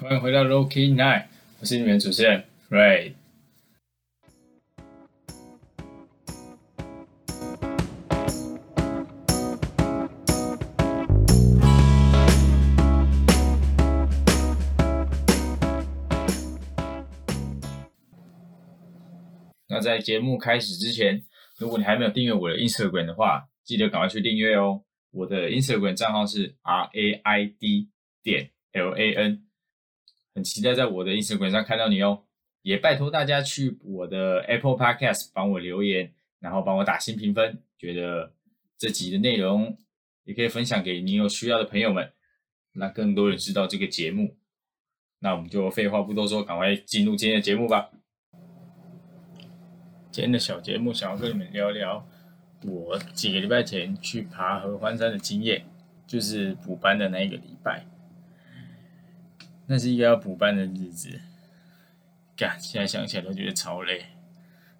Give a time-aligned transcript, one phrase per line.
[0.00, 1.24] 欢迎回到 Loki Night，
[1.58, 3.14] 我是你们主持人 Ray。
[19.66, 21.24] 那在节目开始之前，
[21.58, 24.84] 如果你还没有订阅我的 Instagram 的话，记得赶快去订阅哦。
[25.10, 27.88] 我的 Instagram 账号是 R A I D
[28.22, 29.47] 点 L A N，
[30.38, 32.22] 很期待在我的 Instagram 上看到你哦。
[32.62, 37.62] 也拜托大家去我的 Apple Podcast 帮我留言，然后帮我打新评分。
[37.78, 38.32] 觉得
[38.76, 39.76] 这集的内容
[40.24, 42.12] 也可以分享给你有需要的朋友们，
[42.72, 44.36] 让更多人知道这个节目。
[45.20, 47.90] 那我们就废话不多说，赶快进入今天的节目吧。
[50.10, 52.06] 今天的小节目想要跟你们聊聊
[52.64, 55.64] 我几个礼拜前去爬合欢山的经验，
[56.06, 57.86] 就是补班的那一个礼拜。
[59.70, 61.20] 那是一个要补班的日子，
[62.34, 64.06] 干，现在想起来都觉得超累。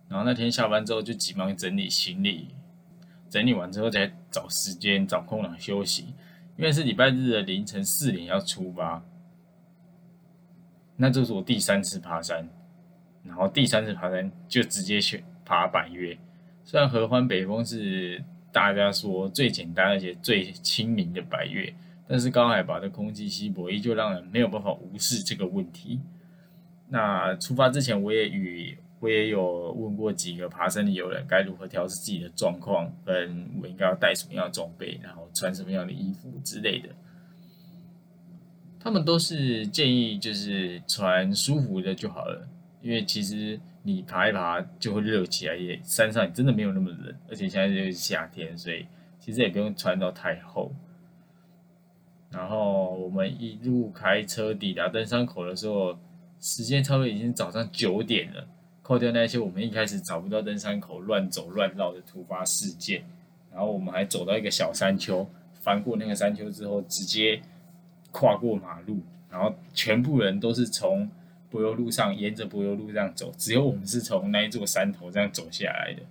[0.09, 2.49] 然后那天下班之后就急忙整理行李，
[3.29, 6.15] 整理完之后再找时间找空档休息，
[6.57, 9.05] 因为是礼拜日的凌晨四点要出发。
[10.97, 12.49] 那这是我第三次爬山。
[13.25, 16.17] 然后第三次爬山就直接去爬百岳，
[16.65, 21.75] 虽然合欢北峰是大家说最简单而且最亲民的百岳，
[22.09, 26.01] 但是高海拔的空气稀薄依旧让人没有办法无视这个问题。
[26.89, 36.89] 那出发之前，我也与我也有问过几个爬山的友人，该如何调试自己的状况，跟我应该要带什么样的装备，然后穿什么样的衣服之类的。
[38.81, 42.49] 他们都是建议就是穿舒服的就好了。
[42.81, 48.87] 因为其实你爬一爬就会热起来，也山上真的没有那么冷，而且现在就是夏天，所以
[49.21, 50.73] 其实也不用穿到太厚。
[52.31, 55.99] 然后我们一路开车抵达登山口的时候，
[56.41, 58.47] 时间差不多已经早上九点了。
[58.83, 63.05] 扣掉那些我们一开始找不到登山口乱走乱绕的突发事件，
[63.53, 65.29] 然后我们还走到一个小山丘，
[65.61, 67.41] 翻过那个山丘之后，直接
[68.11, 71.11] 跨过马路，然后全部人都是从。
[71.51, 76.03] 柏油路上，沿着柏油路这样走，只有我们是从那一座山头这样走下来的。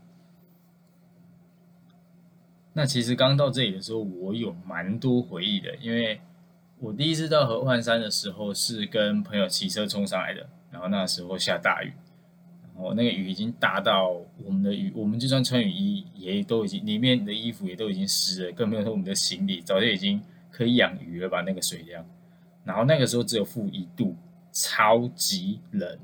[2.77, 6.21] 那其实刚到这里的时候，我有蛮多回忆的，因为
[6.77, 11.91] 我第一次到合欢山的时候是跟朋友骑车冲上来的，然后那时候下大雨，
[12.75, 14.11] 然后那个雨已经大到
[14.45, 20.21] 我们的雨，我们就算穿雨衣也都已经里面的衣服也都已经湿了，更不用说我们的行李早就已经
[20.51, 21.41] 可以养鱼了吧？
[21.41, 22.05] 那个水量，
[22.63, 24.15] 然后那个时候只有负一度。
[24.53, 25.99] 超级冷，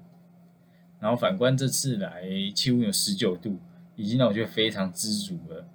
[1.00, 2.24] 然后反观这次来，
[2.54, 3.58] 气温有十九度，
[3.96, 5.66] 已经让我觉得非常知足了。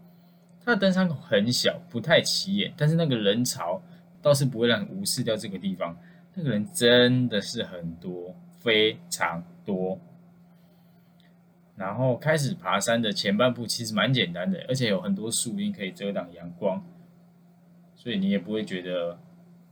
[0.68, 3.80] 它的登山口很小，不太起眼，但是那个人潮
[4.20, 5.96] 倒是不会让你无视掉这个地方。
[6.34, 9.98] 那个人真的是很多，非常多。
[11.74, 16.84] 然后开始爬山的前半部其实蛮简单的，而且有很多树荫可以遮挡阳光，
[17.96, 19.18] 所以你也不会觉得。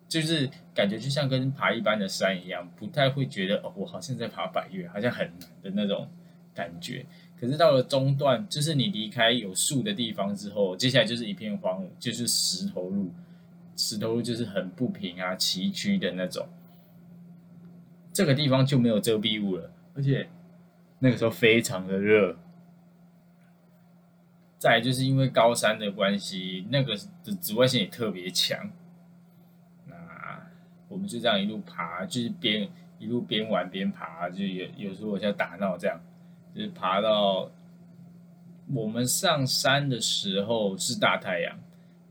[0.08, 6.08] 就是感觉就像跟爬一般的山一样，不太会觉得哦，我好像在爬百越，好像很难的那种
[6.54, 7.04] 感觉。
[7.38, 13.10] 可是到了中段，就是你离开有树的地方之后，接下来就是一片荒芜，就是石头路，
[13.76, 16.48] 石头路就是很不平啊、崎岖的那种。
[18.12, 20.28] 这个地方就没有遮蔽物了，而且
[21.00, 22.38] 那个时候非常的热。
[24.58, 28.70] 再就是因为高山的关系，那个的紫外线也特别强。
[29.86, 29.94] 那
[30.88, 32.66] 我们就这样一路爬，就是边
[32.98, 36.00] 一路边玩边爬，就有有时候我像打闹这样，
[36.56, 37.50] 就是爬到
[38.74, 41.58] 我们上山的时候是大太阳，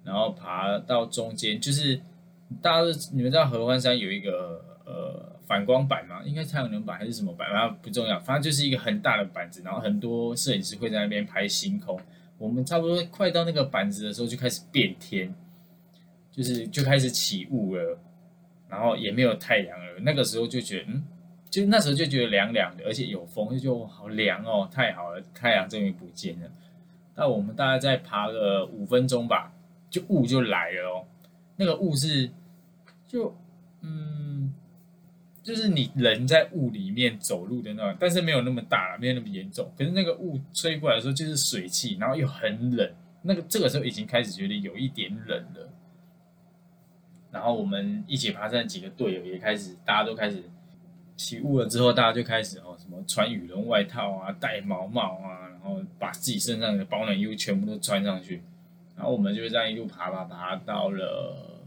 [0.04, 2.00] 然后爬到中间，就是
[2.62, 6.22] 大家你们知道合欢山有一个呃反光板吗？
[6.24, 7.52] 应该太阳能板还是什么板？
[7.52, 12.00] 反正不重要，反正就是一个很大的板子，然后很多摄影师会在那边拍星空。
[12.38, 15.34] 我们差不多快到那个板子的时候，就开始变天，
[16.32, 17.98] 就是就开始起雾了。
[18.68, 21.04] 然后也没有太阳了，那个时候就觉得，嗯，
[21.56, 26.52] 就那时候就觉得凉凉的，而且有风，就好凉哦，太好了，太阳终于不见了。
[27.16, 29.54] 那我们大概再爬个五分钟吧，
[29.90, 31.06] 就雾就来了哦。
[31.56, 32.30] 那个雾是，
[33.08, 33.34] 就，
[33.80, 34.54] 嗯，
[35.42, 39.72] 就是你人在雾里面走路的那种，但是没有那么大，没有那么严重。
[39.78, 42.92] 可是那个雾吹过来的时候，就是水汽，然后又很冷。
[43.22, 45.70] 那个这个时候已经开始觉得有一点冷了。
[47.32, 50.44] 然后我们一起爬山几个队友也开始，大家都开始
[51.18, 58.42] 起雾了之后，大家就开始哦，什么穿羽绒外套啊，戴毛帽啊，然后把自己身上的保暖衣物全部都穿上去。
[58.96, 61.60] 然后我们就这样一路爬爬爬到了，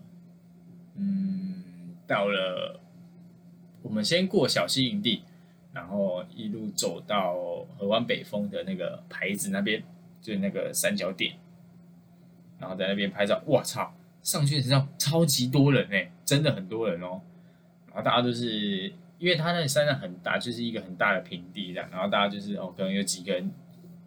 [0.96, 1.62] 嗯，
[2.06, 2.80] 到了
[3.82, 5.22] 我们先过小溪营地，
[5.72, 7.34] 然后一路走到
[7.76, 9.82] 河湾北峰的那个牌子那边，
[10.22, 11.34] 就是那个三角点，
[12.58, 13.42] 然后在那边拍照。
[13.44, 17.20] 我操，上去的时候超级多人哎，真的很多人哦。
[17.88, 23.50] 然后大家都是，因为他那山上很大，就是一个很大的平地这样，然后大家就是哦，可能有几个人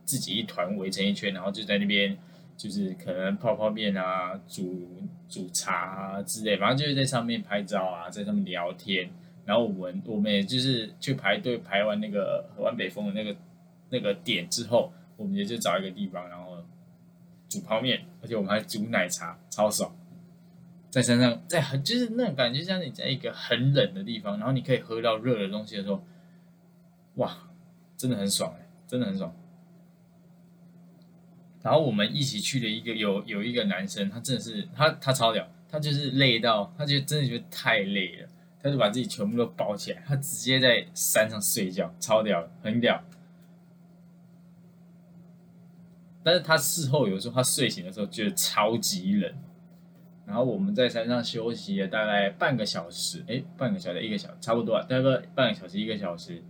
[0.05, 2.17] 自己一团围成一圈，然后就在那边。
[2.57, 4.87] 就是可能泡泡面啊，煮
[5.27, 9.09] 煮茶啊之类，反正就是在上面拍照啊，在上面聊天。
[9.45, 13.35] 然后我们我们也就是去排队排完那个河湾北风的那个
[13.89, 16.63] 那个点之后，我们也就找一个地方，然后
[17.49, 19.91] 煮泡面，而且我们还煮奶茶，超爽。
[20.91, 26.05] 在山上，在很就是那种感觉，像你在一个很冷的地方，然后你可以喝到热的东西的时候，
[27.15, 27.49] 哇，
[27.95, 29.33] 真的很爽哎，真的很爽。
[31.63, 38.27] 然后我们一起去的一个有有一个男生，他真的是他他超屌，他就是累到，他就真的觉得太累了，
[38.61, 43.01] 他就把自己全部都包起来，他直接在山上睡觉，超屌，很屌。
[46.21, 49.33] 但是他事后有时候他睡醒的时候觉得超级冷。
[50.31, 56.41] 然后我们在山上休息了大概半个小时，哎，半个小时一个小差不多，大概半个小时一个小时，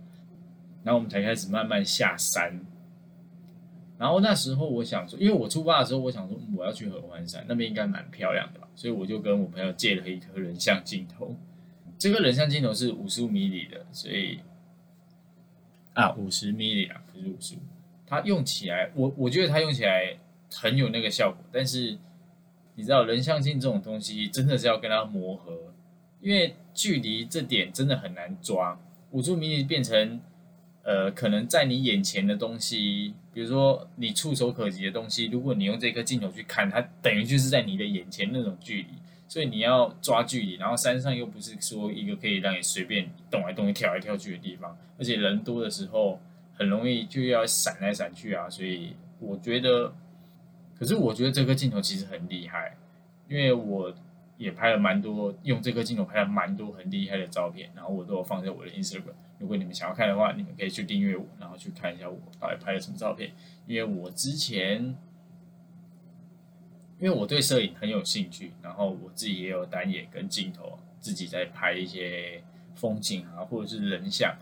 [0.84, 2.60] 然后我们才开始慢慢下山。
[3.98, 11.34] 然后那时候我想说，因为我出发的时候我想说我要去合欢山，那边应该蛮漂亮的吧，所以我就跟我朋友借了一颗人像镜头。
[11.98, 14.38] 这个人像镜头是五十五米里的，所以
[15.94, 17.58] 啊五十米里啊，不是五十五。
[18.06, 20.16] 它用起来，我我觉得它用起来
[20.52, 21.44] 很有那个效果。
[21.50, 21.98] 但是
[22.74, 25.72] 你知道人像镜这种东西真的是要跟它磨合，
[26.20, 28.78] 因为距离这点真的很难抓。
[29.10, 30.20] 五十五米变成。
[30.84, 38.88] 呃，可能在你眼前的东西，比如说你触手可及的东西，如果你用这颗镜头去看，它等于就是在你的眼前那种距离，
[39.28, 40.54] 所以你要抓距离。
[40.56, 46.18] 然后山上又不是说一个可以让你随便动来动去、跳来跳去的地方，而且人多的时候
[46.52, 48.50] 很容易就要闪来闪去啊。
[48.50, 49.94] 所以我觉得，
[50.78, 52.76] 可是我觉得这颗镜头其实很厉害，
[53.28, 53.94] 因为我
[54.36, 59.14] 也拍了蛮多，用这颗镜头拍了蛮多很厉害的照片，然后我都有放在我的 Instagram。
[59.38, 63.32] 如果你们想要看的话，你们可以去订阅我，然后去看一下我到底拍了什么照片。
[63.66, 64.96] 因为我之前，
[66.98, 72.42] 因为我对摄影很有兴趣，然后我自己也有单眼跟镜头，自己在拍一些
[72.74, 74.36] 风景啊，或者是人像，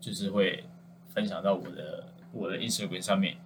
[0.00, 0.64] 就是会
[1.08, 3.36] 分享到我的我的 Instagram 上面。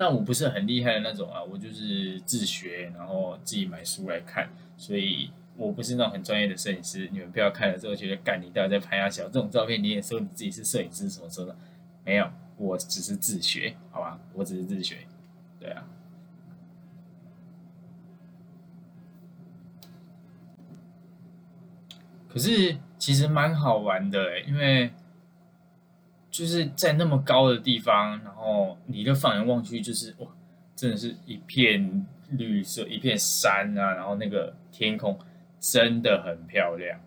[0.00, 4.48] 但我不是很厉害的那种啊，我就是自学，然后自己买书来看，
[4.78, 5.30] 所以。
[5.56, 11.56] 我不是那种很专业的摄影师，你们不要看了之后觉得干你到底在拍啊小这种照片，你也说你自己是摄影师什么什么的？
[12.02, 15.06] 没有，我只是自学，好吧，我只是自学，
[15.58, 15.84] 对啊。
[22.26, 24.90] 可是其实蛮好玩的，因为
[26.30, 30.28] 就是在那么高的地方，然后你就放眼望去，就是哇，
[30.76, 35.18] 真的是一片绿色，一片山啊，然后那个天空。
[35.62, 36.98] 真的很漂亮。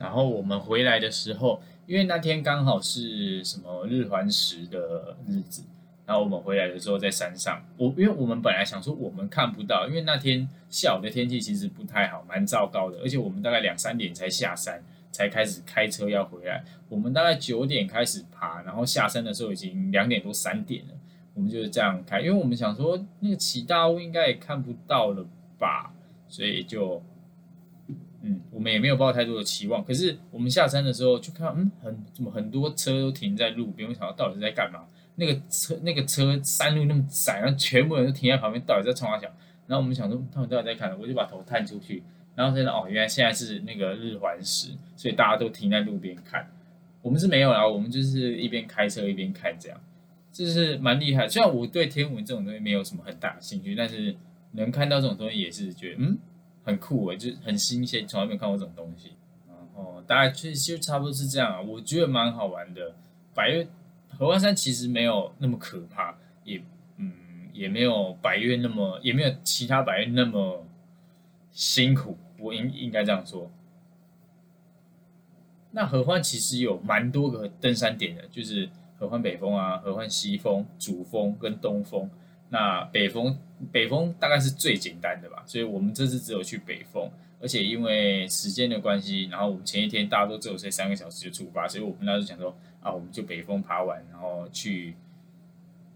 [0.00, 5.62] 然后我们回来的时候，因为那天刚好是什么日环食的日子，
[6.08, 14.82] 然后我们回来的时候在山上，我因为我们本来想说我们看不到，因为那天下午的天气其实不太好，蛮糟糕的，而且我们大概两三点才下山，
[15.12, 16.64] 才开始开车要回来。
[16.88, 20.94] 我们大概九点开始爬，然后下山的时候已经两点多三点了。
[21.34, 25.26] 我们就是这样开，因为我们想说那个起大雾应该也看不到了
[25.58, 25.92] 吧，
[26.26, 27.02] 所以就，
[28.22, 29.84] 嗯，我们也没有抱太多的期望。
[29.84, 34.86] 可是我们下山的时候就看到，嗯，很怎么很多车都停在路边，我想到到底是在干嘛？
[35.20, 39.28] 那个车那个车山路那么窄，然后全部人都停在旁边，到底在冲啥想？
[39.66, 42.02] 然后我们想说他们到底在看，我就把头探出去，
[42.36, 46.48] 然后现在哦，原来现在是那个日环食，所以大家都停在路边看。
[47.02, 49.78] 我们是没有啦，我们就是一边开车一边看这样。
[50.30, 54.14] 就是蛮厉害，虽然我对天文这种东西没有什么很大的兴趣，但是
[54.52, 56.16] 能看到这种东西也是觉得嗯
[56.62, 59.12] 很酷诶，就是很新鲜，从来没有看过这种东西。
[59.48, 62.94] 然后大概就就差不多是这样啊，我觉得蛮好玩的。
[63.34, 63.66] 百越
[64.18, 66.62] 合欢山其实没有那么可怕，也
[66.96, 67.12] 嗯
[67.52, 70.66] 也没有百越那么也没有其他百越那么
[71.52, 73.50] 辛苦，我应应该这样说。
[75.70, 78.68] 那合欢其实有蛮多个登山点的，就是。
[79.00, 82.10] 合欢北峰啊，合欢西峰、主峰跟东峰。
[82.48, 83.38] 那北峰，
[83.70, 87.08] 北峰大概是最简单的吧，所以我们这次只有去北峰，
[87.40, 94.94] 而且因为时间的关系，然后我们前一天大家都只有睡三个小时就出发，所以我们那时候想说啊，我们就北峰爬完，然后去。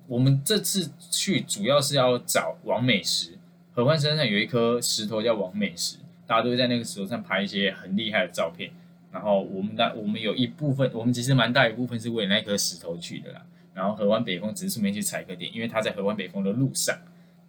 [0.09, 3.39] 我们这次去主要是要找王美石，
[3.73, 5.97] 合欢山上有一颗石头叫王美石，
[6.27, 8.71] 大家都会在那个石头上拍一些很厉害的照片。
[9.13, 13.47] 然后我们的我们有一部分，我们其实蛮大一部分是为那颗石头去的啦。
[13.73, 16.99] 然后河湾北峰只是顺便去踩个点，因为它在河湾北峰的路上，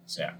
[0.06, 0.32] 是啊，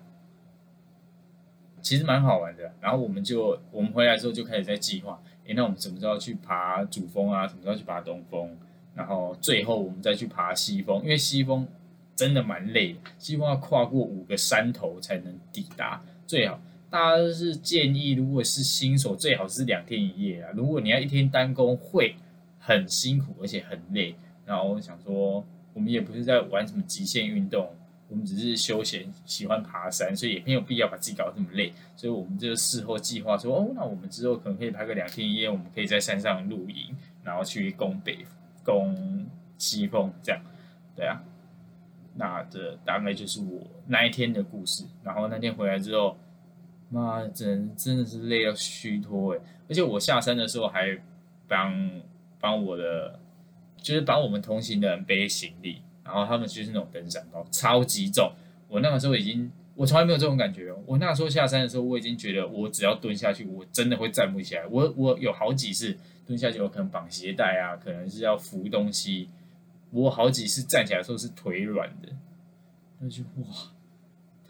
[1.84, 2.74] 其实蛮好玩的。
[2.80, 7.46] 然后我们就我们回来之后就开始在计划，诶，那我们什么时候去爬主峰啊？
[7.46, 8.50] 什么时候去爬东峰？
[8.96, 11.68] 然后最后我们再去爬西峰，因为西峰
[12.16, 16.02] 真的蛮累的，西峰要跨过五个山头才能抵达。
[16.26, 16.58] 最好
[16.90, 20.50] 大家是建议，如果是新手，最好是两天一夜啊。
[20.54, 22.16] 如果你要一天单攻，会
[22.58, 24.16] 很辛苦，而且很累。
[24.44, 25.44] 然后我想说。
[25.74, 27.68] 我们也不是在玩什么极限运动，
[28.14, 31.72] 我们只是休闲，喜欢爬山，所以也没有必要把自己搞得这么累。
[31.96, 38.24] 所以我们就事后计划说，哦，那我们之后可能可以拍个两天一夜，我们可以在山上露营，然后去攻北、
[38.62, 39.26] 攻
[39.58, 40.40] 西风，这样，
[40.94, 41.20] 对啊。
[42.14, 44.84] 那这大概就是我那一天的故事。
[45.02, 46.16] 然后那天回来之后，
[46.88, 49.40] 妈，真真的是累到虚脱哎！
[49.68, 50.96] 而且我下山的时候还
[51.48, 51.90] 帮
[52.38, 53.18] 帮我的。
[53.76, 58.30] 就是帮我们同行的人背行李，然后他们就是那种登山包，超级重。
[58.68, 60.72] 我那个时候已经，我从来没有这种感觉。
[60.86, 64.66] 我那时候下山的时候，我已经觉得我只要蹲下去，我真的会站不起来。
[64.66, 65.96] 我我有好几次
[66.26, 69.28] 蹲下去，我可能绑鞋带啊，可能是要扶东西。
[69.90, 72.08] 我好几次站起来的时候是腿软的，
[72.98, 73.46] 那就哇，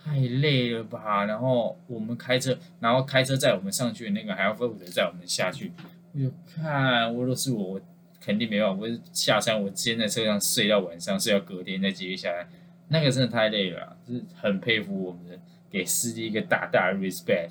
[0.02, 1.26] 太累了吧。
[1.26, 5.72] 然后我们开车，然后开车载我们上去的那个还要负责载我们下去。
[6.14, 7.80] 我就看，我都是我。
[8.24, 12.48] 肯定没办法，我下山，我先在车上睡到晚上，睡到隔天再接下来，
[12.88, 15.38] 那个真的太累了，就是很佩服我们的，
[15.70, 17.50] 给司机一个大大的 respect。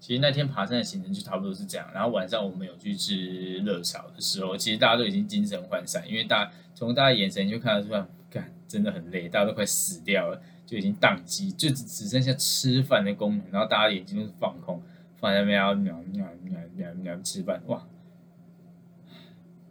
[0.00, 14.82] 其实那天爬山的行程就差不多是这样，然后晚上我们有去吃热炒的时候，其实大家都已经精神涣散，因为大从大家眼神就看得出来，干真的很累，大家都快死掉了，就已经宕机，就只只剩下吃饭的功能，然后大家眼睛都是放空，
[15.16, 17.86] 放在那边要喵喵喵喵喵吃饭，哇！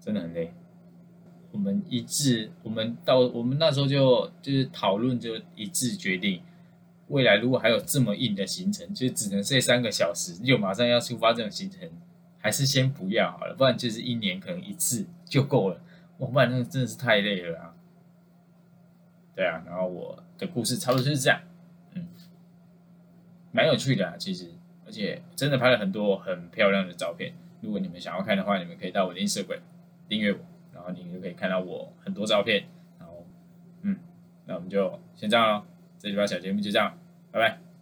[0.03, 0.51] 真的很累，
[1.53, 6.41] 我们一致，我们到我们那时候就就是讨论，就一致决定，
[7.07, 11.89] 未来如果还有这么硬的行程，就只能睡三个小时，就马上要出发这种行程，
[12.37, 15.79] 还是先不要好了，不然就是一年可能一次就够了，
[16.17, 17.73] 我不然那个真的是太累了啊。
[19.33, 21.39] 对啊，然后我的故事差不多就是这样，
[21.93, 22.05] 嗯，
[23.53, 24.51] 蛮有趣的啊，其实，
[24.85, 29.61] 而且真的拍了很多很漂亮的照片，如果你们想要看的话，你们可以到我的 Instagram。
[30.07, 30.39] 订阅我，
[30.73, 32.63] 然后你就可以看到我很多照片。
[32.99, 33.25] 然后，
[33.81, 33.97] 嗯，
[34.45, 35.65] 那我们就先这样喽。
[35.99, 36.97] 这期小节目就这样，
[37.31, 37.72] 拜拜。